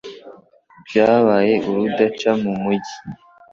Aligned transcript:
byabaye 0.85 1.53
urudaca 1.67 2.29
mu 2.41 2.51
mugi 2.61 2.95